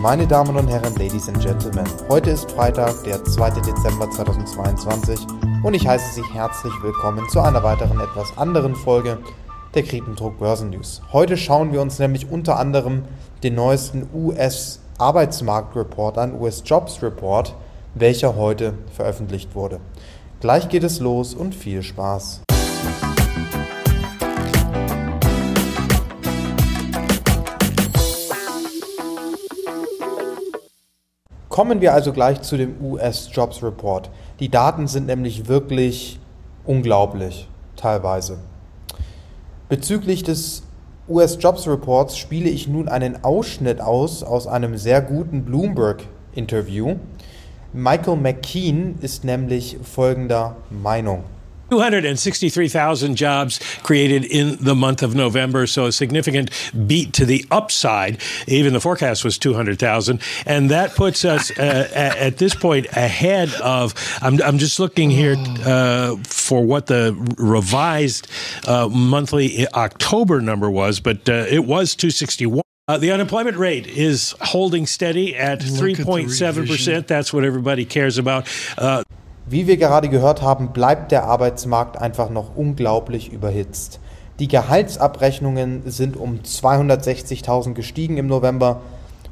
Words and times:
Meine 0.00 0.26
Damen 0.26 0.56
und 0.56 0.66
Herren, 0.68 0.94
Ladies 0.96 1.28
and 1.28 1.38
Gentlemen, 1.42 1.84
heute 2.08 2.30
ist 2.30 2.50
Freitag, 2.52 3.04
der 3.04 3.22
2. 3.22 3.50
Dezember 3.50 4.10
2022 4.10 5.26
und 5.62 5.74
ich 5.74 5.86
heiße 5.86 6.14
Sie 6.14 6.24
herzlich 6.32 6.72
willkommen 6.80 7.28
zu 7.28 7.38
einer 7.40 7.62
weiteren 7.62 8.00
etwas 8.00 8.38
anderen 8.38 8.74
Folge 8.74 9.18
der 9.74 9.82
Kriependruck 9.82 10.38
Börsen 10.38 10.70
News. 10.70 11.02
Heute 11.12 11.36
schauen 11.36 11.74
wir 11.74 11.82
uns 11.82 11.98
nämlich 11.98 12.30
unter 12.30 12.58
anderem 12.58 13.02
den 13.42 13.56
neuesten 13.56 14.08
US 14.14 14.80
Arbeitsmarktreport 14.96 16.16
an, 16.16 16.40
US 16.40 16.62
Jobs 16.64 17.02
Report, 17.02 17.54
welcher 17.94 18.36
heute 18.36 18.72
veröffentlicht 18.96 19.54
wurde. 19.54 19.80
Gleich 20.40 20.70
geht 20.70 20.82
es 20.82 21.00
los 21.00 21.34
und 21.34 21.54
viel 21.54 21.82
Spaß. 21.82 22.40
Kommen 31.60 31.82
wir 31.82 31.92
also 31.92 32.14
gleich 32.14 32.40
zu 32.40 32.56
dem 32.56 32.82
US 32.82 33.28
Jobs 33.30 33.62
Report. 33.62 34.08
Die 34.40 34.48
Daten 34.48 34.86
sind 34.86 35.06
nämlich 35.08 35.46
wirklich 35.46 36.18
unglaublich, 36.64 37.48
teilweise. 37.76 38.38
Bezüglich 39.68 40.22
des 40.22 40.62
US 41.06 41.36
Jobs 41.38 41.68
Reports 41.68 42.16
spiele 42.16 42.48
ich 42.48 42.66
nun 42.66 42.88
einen 42.88 43.24
Ausschnitt 43.24 43.82
aus 43.82 44.22
aus 44.22 44.46
einem 44.46 44.78
sehr 44.78 45.02
guten 45.02 45.44
Bloomberg-Interview. 45.44 46.96
Michael 47.74 48.16
McKean 48.16 48.94
ist 49.02 49.24
nämlich 49.24 49.76
folgender 49.82 50.56
Meinung. 50.70 51.24
263,000 51.70 53.16
jobs 53.16 53.60
created 53.82 54.24
in 54.24 54.56
the 54.62 54.74
month 54.74 55.02
of 55.02 55.14
November, 55.14 55.66
so 55.66 55.86
a 55.86 55.92
significant 55.92 56.50
beat 56.86 57.12
to 57.14 57.24
the 57.24 57.44
upside. 57.50 58.20
Even 58.46 58.72
the 58.72 58.80
forecast 58.80 59.24
was 59.24 59.38
200,000, 59.38 60.20
and 60.46 60.70
that 60.70 60.94
puts 60.94 61.24
us 61.24 61.50
uh, 61.58 61.88
at 61.94 62.38
this 62.38 62.54
point 62.54 62.86
ahead 62.92 63.52
of. 63.54 63.94
I'm, 64.20 64.42
I'm 64.42 64.58
just 64.58 64.80
looking 64.80 65.10
here 65.10 65.36
uh, 65.64 66.16
for 66.24 66.64
what 66.64 66.86
the 66.86 67.14
revised 67.38 68.28
uh, 68.66 68.88
monthly 68.88 69.66
October 69.68 70.40
number 70.40 70.70
was, 70.70 71.00
but 71.00 71.28
uh, 71.28 71.46
it 71.48 71.64
was 71.64 71.94
261. 71.94 72.62
Uh, 72.90 72.98
the 72.98 73.12
unemployment 73.12 73.56
rate 73.56 73.86
is 73.86 74.34
holding 74.40 74.84
steady 74.84 75.36
at 75.36 75.60
3.7%. 75.60 77.06
That's 77.06 77.32
what 77.32 77.44
everybody 77.44 77.84
cares 77.84 78.18
about. 78.18 78.48
Uh, 78.76 79.04
Wie 79.50 79.66
wir 79.66 79.78
gerade 79.78 80.08
gehört 80.08 80.42
haben, 80.42 80.68
bleibt 80.68 81.10
der 81.10 81.24
Arbeitsmarkt 81.24 82.00
einfach 82.00 82.30
noch 82.30 82.54
unglaublich 82.54 83.32
überhitzt. 83.32 83.98
Die 84.38 84.46
Gehaltsabrechnungen 84.46 85.82
sind 85.90 86.16
um 86.16 86.38
260.000 86.44 87.74
gestiegen 87.74 88.16
im 88.16 88.28
November 88.28 88.80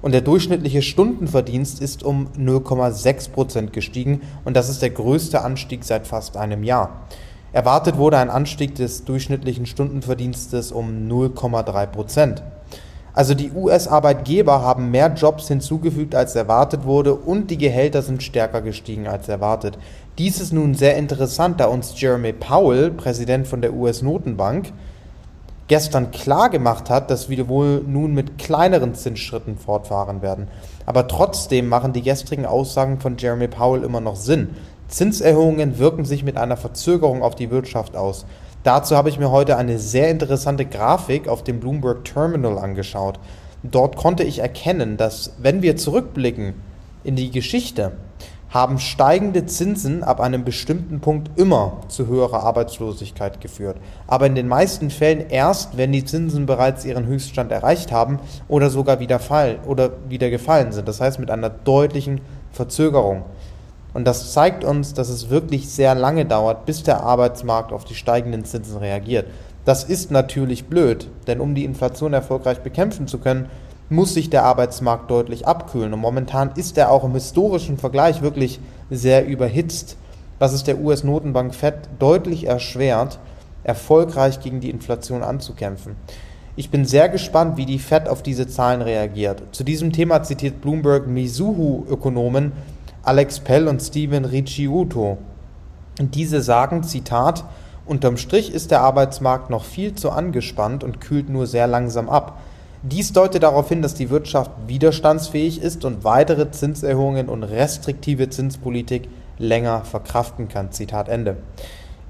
und 0.03 0.11
der 0.11 0.23
durchschnittliche 0.23 0.83
Stundenverdienst 0.83 1.81
ist 1.81 2.03
um 2.03 2.31
0,6 2.37 3.31
Prozent 3.31 3.73
gestiegen 3.73 4.23
und 4.45 4.57
das 4.57 4.69
ist 4.69 4.83
der 4.83 4.91
größte 4.91 5.43
Anstieg 5.43 5.85
seit 5.85 6.09
fast 6.09 6.37
einem 6.37 6.65
Jahr. 6.65 7.07
Erwartet 7.53 7.97
wurde 7.97 8.19
ein 8.19 8.29
Anstieg 8.29 8.75
des 8.75 9.05
durchschnittlichen 9.05 9.67
Stundenverdienstes 9.67 10.73
um 10.73 11.09
0,3 11.09 11.87
Prozent. 11.87 12.43
Also 13.19 13.35
die 13.35 13.51
US-Arbeitgeber 13.51 14.63
haben 14.63 14.93
mehr 14.93 15.13
Jobs 15.13 15.49
hinzugefügt, 15.49 16.15
als 16.15 16.37
erwartet 16.37 16.85
wurde 16.85 17.17
und 17.17 17.51
die 17.51 17.59
Gehälter 17.59 18.01
sind 18.01 18.23
stärker 18.23 18.63
gestiegen 18.63 19.09
als 19.09 19.29
erwartet. 19.29 19.77
Dies 20.19 20.41
ist 20.41 20.53
nun 20.53 20.77
sehr 20.77 20.97
interessant, 20.97 21.59
da 21.59 21.67
uns 21.67 22.01
Jeremy 22.01 22.33
Powell, 22.33 22.93
Präsident 22.93 23.49
von 23.49 23.61
der 23.61 23.75
US-Notenbank, 23.75 24.73
gestern 25.67 26.13
klar 26.13 26.49
gemacht 26.49 26.91
hat, 26.91 27.11
dass 27.11 27.29
wir 27.29 27.49
wohl 27.49 27.83
nun 27.85 28.15
mit 28.15 28.39
kleineren 28.39 28.95
Zinsschritten 28.95 29.59
fortfahren 29.59 30.23
werden. 30.23 30.47
Aber 30.87 31.09
trotzdem 31.09 31.69
machen 31.69 31.93
die 31.93 32.03
gestrigen 32.03 32.47
Aussagen 32.47 33.01
von 33.01 33.17
Jeremy 33.19 33.49
Powell 33.49 33.83
immer 33.83 34.01
noch 34.01 34.15
Sinn. 34.15 34.51
Zinserhöhungen 34.87 35.81
wirken 35.81 36.05
sich 36.05 36.23
mit 36.23 36.37
einer 36.37 36.57
Verzögerung 36.57 37.25
auf 37.25 37.35
die 37.35 37.51
Wirtschaft 37.51 37.97
aus. 37.97 38.27
Dazu 38.65 38.97
habe 38.97 39.09
ich 39.09 39.19
mir 39.19 39.31
heute 39.31 39.57
eine 39.57 39.79
sehr 39.79 40.11
interessante 40.11 40.67
Grafik 40.67 41.29
auf 41.29 41.45
dem 41.45 41.61
Bloomberg 41.61 42.05
Terminal 42.05 42.59
angeschaut. 42.59 43.19
Dort 43.63 43.97
konnte 43.97 44.25
ich 44.25 44.41
erkennen, 44.41 44.97
dass 44.97 45.35
wenn 45.39 45.63
wir 45.63 45.77
zurückblicken 45.77 46.55
in 47.05 47.17
die 47.17 47.31
Geschichte, 47.31 47.93
haben 48.51 48.79
steigende 48.79 49.45
Zinsen 49.45 50.03
ab 50.03 50.21
einem 50.21 50.45
bestimmten 50.45 51.01
Punkt 51.01 51.39
immer 51.39 51.81
zu 51.89 52.07
höherer 52.07 52.45
Arbeitslosigkeit 52.45 53.41
geführt. 53.41 53.77
Aber 54.07 54.27
in 54.27 54.35
den 54.35 54.49
meisten 54.49 54.91
Fällen 54.91 55.29
erst, 55.29 55.77
wenn 55.77 55.93
die 55.93 56.05
Zinsen 56.05 56.47
bereits 56.47 56.85
ihren 56.85 57.07
Höchststand 57.07 57.53
erreicht 57.53 57.93
haben 57.93 58.19
oder 58.49 58.71
sogar 58.71 59.01
wieder 59.01 59.19
fallen 59.19 59.59
oder 59.67 59.91
wieder 60.09 60.31
gefallen 60.31 60.73
sind. 60.73 60.89
Das 60.89 61.01
heißt 61.01 61.19
mit 61.19 61.31
einer 61.31 61.51
deutlichen 61.51 62.23
Verzögerung. 62.51 63.25
Und 63.99 64.05
das 64.05 64.33
zeigt 64.33 64.63
uns, 64.63 64.95
dass 64.95 65.09
es 65.09 65.29
wirklich 65.29 65.69
sehr 65.69 65.97
lange 65.97 66.25
dauert, 66.25 66.67
bis 66.67 66.85
der 66.85 67.03
Arbeitsmarkt 67.03 67.73
auf 67.73 67.85
die 67.85 67.97
steigenden 67.97 68.45
Zinsen 68.45 68.77
reagiert. 68.77 69.27
Das 69.65 69.83
ist 69.83 70.13
natürlich 70.13 70.67
blöd, 70.67 71.09
denn 71.27 71.41
um 71.41 71.57
die 71.57 71.65
Inflation 71.65 72.13
erfolgreich 72.13 72.61
bekämpfen 72.61 73.09
zu 73.09 73.19
können, 73.19 73.49
muss 73.89 74.15
sich 74.15 74.31
der 74.31 74.45
Arbeitsmarkt 74.45 75.11
deutlich 75.11 75.49
abkühlen. 75.49 75.93
Und 75.93 75.99
momentan 75.99 76.53
ist 76.55 76.79
er 76.79 76.93
auch 76.93 77.03
im 77.03 77.15
historischen 77.15 77.77
Vergleich 77.77 78.23
wirklich 78.23 78.61
sehr 78.89 79.27
überhitzt, 79.27 79.97
was 80.39 80.53
es 80.53 80.63
der 80.63 80.79
US-Notenbank 80.79 81.53
Fed 81.53 81.75
deutlich 81.99 82.47
erschwert, 82.47 83.19
erfolgreich 83.65 84.39
gegen 84.39 84.61
die 84.61 84.71
Inflation 84.71 85.25
anzukämpfen. 85.25 85.97
Ich 86.55 86.71
bin 86.71 86.85
sehr 86.85 87.09
gespannt, 87.09 87.57
wie 87.57 87.67
die 87.67 87.81
Fed 87.81 88.09
auf 88.09 88.23
diese 88.23 88.47
Zahlen 88.47 88.81
reagiert. 88.81 89.43
Zu 89.51 89.65
diesem 89.65 89.91
Thema 89.91 90.23
zitiert 90.23 90.61
Bloomberg 90.61 91.09
Mizuhu-Ökonomen 91.09 92.53
Alex 93.03 93.41
Pell 93.41 93.69
und 93.69 93.81
Steven 93.81 94.25
Ricciuto. 94.25 95.19
Diese 96.01 96.43
sagen, 96.43 96.83
Zitat, 96.83 97.45
unterm 97.87 98.17
Strich 98.17 98.53
ist 98.53 98.71
der 98.71 98.83
Arbeitsmarkt 98.83 99.51
noch 99.51 99.65
viel 99.65 99.95
zu 99.95 100.11
angespannt 100.11 100.85
und 100.85 101.01
kühlt 101.01 101.29
nur 101.29 101.47
sehr 101.47 101.67
langsam 101.67 102.09
ab. 102.09 102.41
Dies 102.83 103.13
deutet 103.13 103.43
darauf 103.43 103.69
hin, 103.69 103.83
dass 103.83 103.95
die 103.95 104.11
Wirtschaft 104.11 104.51
widerstandsfähig 104.67 105.61
ist 105.61 105.85
und 105.85 106.05
weitere 106.05 106.51
Zinserhöhungen 106.51 107.29
und 107.29 107.43
restriktive 107.43 108.31
Zinspolitik 108.31 109.09
länger 109.39 109.85
verkraften 109.85 110.49
kann. 110.49 110.71
Zitat 110.71 111.09
Ende. 111.09 111.39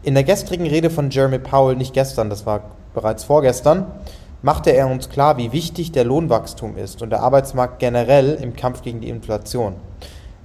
In 0.03 0.15
der 0.15 0.25
gestrigen 0.25 0.66
Rede 0.66 0.91
von 0.91 1.10
Jeremy 1.10 1.38
Powell, 1.38 1.76
nicht 1.76 1.94
gestern, 1.94 2.31
das 2.31 2.44
war 2.44 2.62
bereits 2.94 3.25
vorgestern, 3.25 3.87
machte 4.43 4.70
er 4.70 4.88
uns 4.88 5.09
klar, 5.09 5.37
wie 5.37 5.53
wichtig 5.53 5.93
der 5.93 6.05
Lohnwachstum 6.05 6.76
ist 6.76 7.03
und 7.03 7.10
der 7.10 7.22
Arbeitsmarkt 7.22 7.78
generell 7.78 8.34
im 8.34 8.55
Kampf 8.55 8.82
gegen 8.82 9.00
die 9.00 9.09
Inflation. 9.09 9.75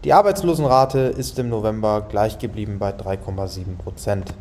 Die 0.03 0.11
Arbeitslosenrate 0.11 0.99
ist 0.99 1.39
im 1.39 1.47
November 1.47 2.05
gleich 2.09 2.37
geblieben 2.37 2.77
bei 2.77 2.89
3,7 2.89 3.77
Prozent. 3.77 4.33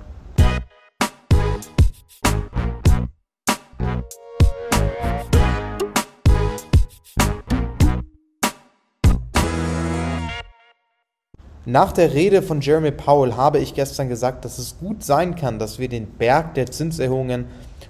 Nach 11.65 11.93
der 11.93 12.13
Rede 12.13 12.43
von 12.43 12.61
Jeremy 12.61 12.91
Powell 12.91 13.37
habe 13.37 13.61
ich 13.61 13.75
gestern 13.75 14.09
gesagt, 14.09 14.45
dass 14.45 14.59
es 14.59 14.81
gut 14.81 15.05
sein 15.05 15.37
kann, 15.37 15.61
dass 15.61 15.79
wir 15.79 15.89
den 15.89 16.09
Berg 16.09 16.55
der 16.55 16.67
Zinserhöhungen 16.67 17.47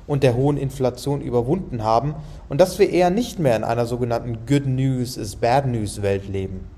und 0.06 0.22
der 0.22 0.34
hohen 0.34 0.58
Inflation 0.58 1.22
überwunden 1.22 1.82
haben 1.82 2.16
und 2.50 2.60
dass 2.60 2.78
wir 2.78 2.90
eher 2.90 3.08
nicht 3.08 3.38
mehr 3.38 3.56
in 3.56 3.64
einer 3.64 3.86
sogenannten 3.86 4.44
Good 4.46 4.66
News 4.66 5.16
is 5.16 5.36
Bad 5.36 5.66
News 5.66 6.02
Welt 6.02 6.28
leben. 6.28 6.68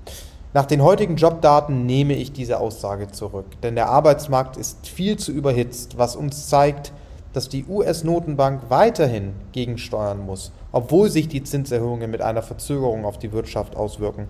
Nach 0.55 0.65
den 0.65 0.81
heutigen 0.81 1.17
Jobdaten 1.17 1.85
nehme 1.85 2.13
ich 2.13 2.31
diese 2.31 2.61
Aussage 2.61 3.11
zurück, 3.11 3.61
denn 3.61 3.75
der 3.75 3.89
Arbeitsmarkt 3.89 4.55
ist 4.55 4.87
viel 4.87 5.17
zu 5.17 5.33
überhitzt, 5.33 5.97
was 5.97 6.15
uns 6.15 6.47
zeigt, 6.47 6.93
dass 7.33 7.49
die 7.49 7.65
US-Notenbank 7.65 8.61
weiterhin 8.69 9.33
gegensteuern 9.51 10.25
muss, 10.25 10.53
obwohl 10.71 11.09
sich 11.09 11.27
die 11.27 11.43
Zinserhöhungen 11.43 12.09
mit 12.09 12.21
einer 12.21 12.41
Verzögerung 12.41 13.03
auf 13.03 13.19
die 13.19 13.33
Wirtschaft 13.33 13.75
auswirken. 13.75 14.29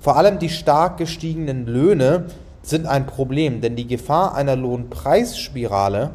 Vor 0.00 0.16
allem 0.16 0.38
die 0.38 0.48
stark 0.48 0.96
gestiegenen 0.96 1.66
Löhne 1.66 2.24
sind 2.62 2.86
ein 2.86 3.04
Problem, 3.04 3.60
denn 3.60 3.76
die 3.76 3.86
Gefahr 3.86 4.34
einer 4.34 4.56
Lohnpreisspirale, 4.56 6.12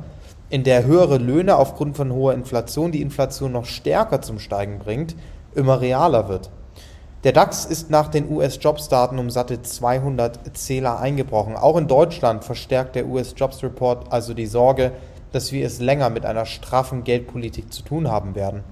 in 0.50 0.64
der 0.64 0.86
höhere 0.86 1.20
Löhne 1.20 1.58
aufgrund 1.58 1.96
von 1.96 2.12
hoher 2.12 2.34
Inflation 2.34 2.92
die 2.92 3.04
Inflation 3.04 3.52
noch 3.52 3.66
stärker 3.66 4.24
zum 4.24 4.40
Steigen 4.40 4.80
bringt, 4.80 5.16
immer 5.54 5.82
realer 5.82 6.30
wird. 6.30 6.50
Der 7.24 7.34
DAX 7.34 7.66
ist 7.66 7.92
nach 7.92 8.08
den 8.08 8.32
US-Jobs-Daten 8.32 9.20
um 9.20 9.30
satte 9.30 9.62
200 9.62 10.58
Zähler 10.58 11.00
eingebrochen. 11.00 11.56
Auch 11.56 11.78
in 11.78 11.88
Deutschland 11.88 12.44
verstärkt 12.44 12.96
der 12.96 13.06
US-Jobs-Report 13.06 14.12
also 14.12 14.34
die 14.34 14.48
Sorge, 14.48 14.92
dass 15.32 15.52
wir 15.52 15.64
es 15.64 15.80
länger 15.80 16.10
mit 16.10 16.26
einer 16.26 16.48
straffen 16.48 17.04
Geldpolitik 17.04 17.72
zu 17.72 17.84
tun 17.84 18.10
haben 18.10 18.34
werden. 18.34 18.64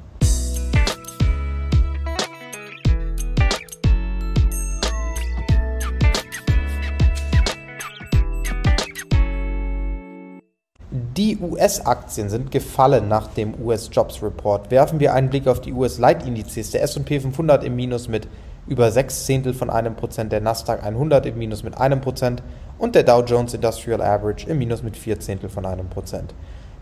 Die 11.23 11.39
US-Aktien 11.39 12.29
sind 12.31 12.51
gefallen 12.51 13.07
nach 13.07 13.29
dem 13.29 13.55
US-Jobs 13.63 14.25
Report. 14.25 14.73
Werfen 14.73 14.99
wir 14.99 15.15
einen 15.15 15.31
Blick 15.31 15.47
auf 15.47 15.61
die 15.61 15.73
US-Leitindizes. 15.73 16.73
Der 16.73 16.83
S&P 16.83 17.21
500 17.21 17.63
im 17.63 17.77
Minus 17.77 18.09
mit 18.09 18.27
über 18.67 18.91
6 18.91 19.25
Zehntel 19.25 19.55
von 19.55 19.71
einem 19.71 19.95
Prozent, 19.95 20.33
der 20.33 20.41
Nasdaq 20.41 20.83
100 20.83 21.25
im 21.27 21.39
Minus 21.39 21.63
mit 21.63 21.79
einem 21.79 22.01
Prozent 22.01 22.43
und 22.77 22.97
der 22.97 23.05
Dow 23.05 23.23
Jones 23.23 23.55
Industrial 23.55 24.03
Average 24.03 24.51
im 24.51 24.59
Minus 24.59 24.83
mit 24.83 24.97
4 24.97 25.21
Zehntel 25.21 25.49
von 25.49 25.65
einem 25.65 25.89
Prozent. 25.89 26.35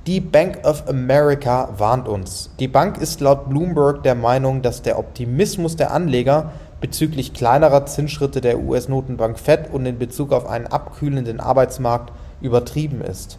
Die 0.07 0.23
Bank 0.23 0.67
of 0.67 0.89
America 0.89 1.75
warnt 1.77 2.09
uns. 2.09 2.49
Die 2.59 2.69
Bank 2.69 2.97
ist 2.97 3.21
laut 3.21 3.51
Bloomberg 3.51 4.03
der 4.05 4.15
Meinung, 4.15 4.63
dass 4.63 4.81
der 4.81 4.99
Optimismus 4.99 5.77
der 5.77 5.93
Anleger 5.93 6.53
bezüglich 6.81 7.35
kleinerer 7.35 7.85
Zinsschritte 7.85 8.41
der 8.41 8.59
US-Notenbank 8.59 9.39
Fed 9.39 9.71
und 9.71 9.85
in 9.85 9.99
Bezug 9.99 10.33
auf 10.33 10.49
einen 10.49 10.67
abkühlenden 10.67 11.41
Arbeitsmarkt 11.41 12.11
übertrieben 12.41 13.03
ist. 13.03 13.39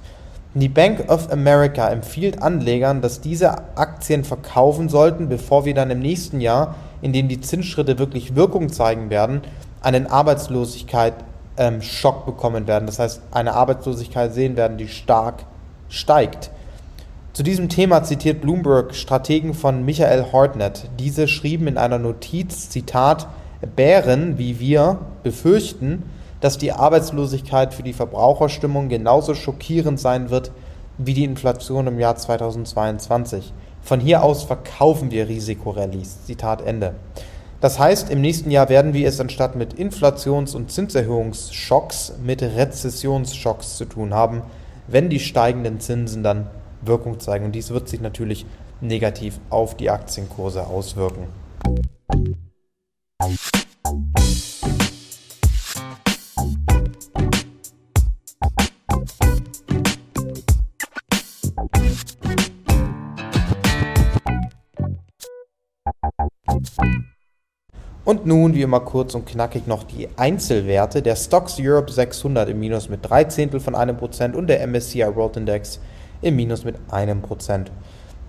Die 0.54 0.68
Bank 0.68 1.10
of 1.10 1.32
America 1.32 1.90
empfiehlt 1.90 2.42
Anlegern, 2.42 3.02
dass 3.02 3.22
diese 3.22 3.78
Aktien 3.78 4.26
verkaufen 4.26 4.90
sollten, 4.90 5.30
bevor 5.30 5.64
wir 5.64 5.74
dann 5.74 5.92
im 5.92 6.00
nächsten 6.00 6.42
Jahr, 6.42 6.76
in 7.02 7.14
dem 7.14 7.30
die 7.30 7.40
Zinsschritte 7.40 8.00
wirklich 8.00 8.36
Wirkung 8.36 8.68
zeigen 8.68 9.10
werden, 9.10 9.44
einen 9.82 10.08
Arbeitslosigkeit-Schock 10.08 12.18
ähm, 12.18 12.26
bekommen 12.26 12.68
werden. 12.68 12.86
Das 12.86 13.00
heißt, 13.00 13.22
eine 13.32 13.54
Arbeitslosigkeit 13.54 14.34
sehen 14.34 14.58
werden, 14.58 14.78
die 14.78 14.90
stark 14.90 15.46
steigt. 15.88 16.52
Zu 17.32 17.44
diesem 17.44 17.70
Thema 17.70 18.04
zitiert 18.04 18.42
Bloomberg 18.42 18.94
Strategen 18.94 19.54
von 19.54 19.86
Michael 19.86 20.34
Hartnett. 20.34 20.90
Diese 21.00 21.30
schrieben 21.30 21.68
in 21.68 21.78
einer 21.78 21.98
Notiz, 21.98 22.70
Zitat, 22.70 23.30
Bären 23.78 24.38
wie 24.38 24.60
wir 24.60 24.98
befürchten, 25.24 26.04
dass 26.42 26.58
die 26.58 26.74
Arbeitslosigkeit 26.74 27.74
für 27.74 27.84
die 27.84 27.94
Verbraucherstimmung 27.94 28.90
genauso 28.90 29.34
schockierend 29.34 30.00
sein 30.00 30.30
wird 30.30 30.52
wie 30.98 31.14
die 31.14 31.24
Inflation 31.24 31.88
im 31.88 32.00
Jahr 32.00 32.16
2022. 32.16 33.54
Von 33.82 34.00
hier 34.00 34.24
aus 34.24 34.44
verkaufen 34.44 35.10
wir 35.12 35.28
Risikorallies. 35.28 36.26
Zitat 36.26 36.62
Ende. 36.62 36.96
Das 37.62 37.78
heißt, 37.78 38.10
im 38.10 38.22
nächsten 38.22 38.50
Jahr 38.50 38.70
werden 38.70 38.94
wir 38.94 39.08
es 39.08 39.20
anstatt 39.20 39.56
mit 39.56 39.74
Inflations- 39.74 40.56
und 40.56 40.72
Zinserhöhungsschocks 40.72 42.14
mit 42.24 42.42
Rezessionsschocks 42.42 43.78
zu 43.78 43.86
tun 43.86 44.14
haben, 44.14 44.42
wenn 44.88 45.10
die 45.10 45.20
steigenden 45.20 45.80
Zinsen 45.80 46.24
dann 46.24 46.48
Wirkung 46.82 47.20
zeigen. 47.20 47.46
Und 47.46 47.52
dies 47.54 47.70
wird 47.70 47.88
sich 47.88 48.02
natürlich 48.02 48.46
negativ 48.82 49.40
auf 49.52 49.78
die 49.78 49.92
Aktienkurse 49.92 50.66
auswirken. 50.66 51.41
Und 68.04 68.26
nun, 68.26 68.56
wie 68.56 68.64
immer 68.64 68.80
kurz 68.80 69.14
und 69.14 69.28
knackig, 69.28 69.68
noch 69.68 69.84
die 69.84 70.10
Einzelwerte. 70.18 71.04
Der 71.04 71.16
Stocks 71.16 71.58
Europe 71.60 71.92
600 71.92 72.50
im 72.50 72.60
Minus 72.60 72.90
mit 72.90 73.08
3 73.08 73.26
Zehntel 73.26 73.60
von 73.60 73.76
einem 73.76 73.96
Prozent 73.96 74.36
und 74.36 74.48
der 74.48 74.66
MSCI 74.66 75.16
World 75.16 75.38
Index 75.38 75.80
im 76.24 76.36
Minus 76.36 76.66
mit 76.66 76.76
einem 76.90 77.22
Prozent. 77.22 77.72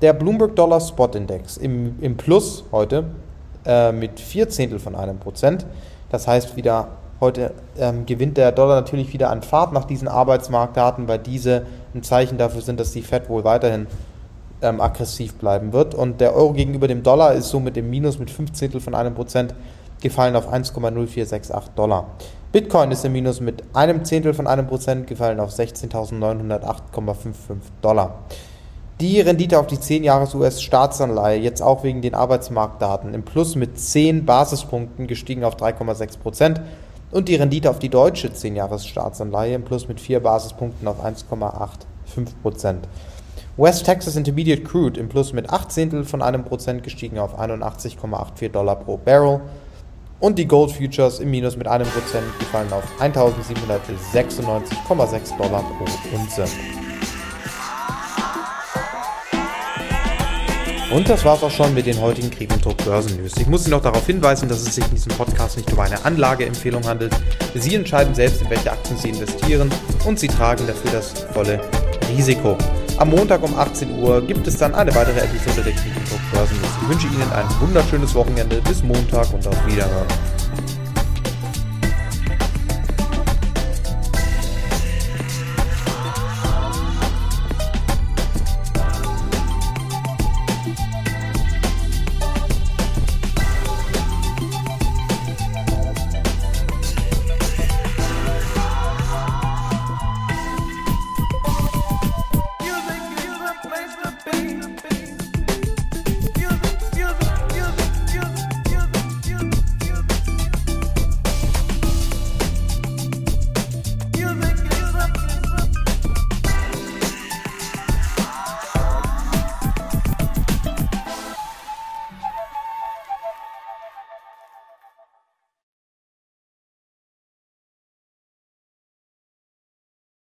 Der 0.03 0.13
Bloomberg 0.13 0.57
Dollar 0.57 0.81
Spot 0.81 1.07
Index 1.15 1.57
im, 1.57 1.97
im 2.03 2.19
Plus 2.19 2.65
heute 2.71 3.05
äh, 3.65 3.93
mit 3.93 4.21
4 4.21 4.51
Zehntel 4.51 4.79
von 4.79 4.95
einem 4.95 5.19
Prozent. 5.19 5.65
Das 6.11 6.29
heißt 6.29 6.55
wieder, 6.57 6.89
heute 7.21 7.55
ähm, 7.79 8.05
gewinnt 8.05 8.37
der 8.37 8.53
Dollar 8.53 8.79
natürlich 8.79 9.11
wieder 9.15 9.31
an 9.31 9.41
Fahrt 9.41 9.73
nach 9.73 9.85
diesen 9.85 10.09
Arbeitsmarktdaten, 10.09 11.09
weil 11.09 11.19
diese 11.19 11.65
ein 11.95 12.03
Zeichen 12.03 12.37
dafür 12.37 12.61
sind, 12.61 12.79
dass 12.79 12.93
die 12.93 13.01
Fed 13.01 13.31
wohl 13.31 13.45
weiterhin 13.45 13.87
ähm, 14.63 14.81
aggressiv 14.81 15.35
bleiben 15.35 15.73
wird. 15.73 15.95
Und 15.95 16.21
der 16.21 16.35
Euro 16.35 16.53
gegenüber 16.53 16.89
dem 16.89 17.03
Dollar 17.03 17.35
ist 17.35 17.51
somit 17.51 17.77
im 17.77 17.91
Minus 17.91 18.19
mit 18.19 18.31
5 18.31 18.53
Zehntel 18.53 18.81
von 18.81 18.95
einem 18.95 19.15
Prozent 19.15 19.55
gefallen 20.01 20.37
auf 20.37 20.53
1,0468 20.53 21.75
Dollar. 21.77 22.07
Bitcoin 22.53 22.91
ist 22.91 23.05
im 23.05 23.13
Minus 23.13 23.41
mit 23.41 23.63
einem 23.73 24.05
Zehntel 24.05 24.35
von 24.35 24.47
einem 24.47 24.67
Prozent 24.67 25.07
gefallen 25.07 25.41
auf 25.41 25.51
16.908,55 25.51 27.33
Dollar. 27.81 28.25
Die 29.01 29.21
Rendite 29.21 29.59
auf 29.59 29.67
die 29.67 29.81
10 29.81 30.05
Jahres 30.05 30.35
US-Staatsanleihe, 30.35 31.41
jetzt 31.41 31.63
auch 31.63 31.83
wegen 31.83 32.03
den 32.03 32.15
Arbeitsmarktdaten, 32.15 33.15
im 33.15 33.23
Plus 33.25 33.57
mit 33.57 33.81
10 33.81 34.27
Basispunkten 34.27 35.07
gestiegen 35.07 35.45
auf 35.45 35.57
3,6 35.57 36.19
Prozent 36.19 36.61
und 37.11 37.29
die 37.29 37.37
Rendite 37.37 37.71
auf 37.71 37.79
die 37.79 37.89
deutsche 37.89 38.33
10 38.33 38.55
Jahres 38.55 38.87
Staatsanleihe 38.87 39.55
im 39.55 39.65
Plus 39.65 39.89
mit 39.89 40.01
4 40.01 40.21
Basispunkten 40.21 40.87
auf 40.87 41.05
1,85 41.05 42.27
Prozent. 42.43 42.87
West 43.59 43.85
Texas 43.85 44.17
Intermediate 44.17 44.63
Crude 44.63 44.99
im 44.99 45.11
Plus 45.11 45.35
mit 45.35 45.51
8 45.51 45.71
Zehntel 45.71 46.05
von 46.05 46.23
einem 46.23 46.43
Prozent 46.43 46.83
gestiegen 46.83 47.19
auf 47.19 47.39
81,84 47.39 48.49
Dollar 48.49 48.77
pro 48.77 48.97
Barrel. 48.97 49.43
Und 50.21 50.39
die 50.39 50.47
Gold 50.47 50.71
Futures 50.71 51.21
im 51.21 51.31
Minus 51.31 51.57
mit 51.57 51.67
einem 51.67 51.87
Prozent 51.87 52.25
gefallen 52.39 52.73
auf 52.73 52.85
1796,6 52.99 55.37
Dollar 55.37 55.63
pro 55.63 55.85
Unze. 56.17 56.45
Und 60.95 61.09
das 61.09 61.25
war's 61.25 61.43
auch 61.43 61.51
schon 61.51 61.75
mit 61.75 61.87
den 61.87 62.01
heutigen 62.01 62.31
Krieg 62.31 62.53
und 62.53 62.65
Druck 62.65 62.77
Börsen-News. 62.85 63.33
Ich 63.39 63.49
muss 63.49 63.65
Sie 63.65 63.71
noch 63.71 63.83
darauf 63.83 64.07
hinweisen, 64.07 64.49
dass 64.49 64.61
es 64.61 64.75
sich 64.75 64.85
in 64.85 64.93
diesem 64.93 65.13
Podcast 65.13 65.59
nicht 65.59 65.71
um 65.73 65.81
eine 65.81 66.03
Anlageempfehlung 66.05 66.87
handelt. 66.87 67.13
Sie 67.55 67.75
entscheiden 67.75 68.15
selbst, 68.15 68.41
in 68.43 68.49
welche 68.49 68.73
Aktien 68.73 68.97
Sie 68.99 69.11
investieren 69.11 69.71
und 70.07 70.19
Sie 70.19 70.29
tragen 70.29 70.67
dafür 70.67 70.93
das 70.93 71.13
volle 71.33 71.61
Risiko. 72.15 72.57
Am 73.03 73.11
Montag 73.11 73.43
um 73.43 73.59
18 73.59 73.99
Uhr 74.01 74.25
gibt 74.25 74.47
es 74.47 74.59
dann 74.59 74.77
eine 74.77 74.95
weitere 74.95 75.19
Episode 75.19 75.61
der 75.65 75.73
Krieg 75.73 75.93
und 75.97 76.31
Börsen. 76.31 76.57
Ich 76.63 76.89
wünsche 76.89 77.09
Ihnen 77.09 77.33
ein 77.33 77.47
wunderschönes 77.59 78.15
Wochenende. 78.15 78.63
Bis 78.63 78.81
Montag 78.85 79.27
und 79.35 79.45
auf 79.45 79.67
Wiederhören. 79.67 80.07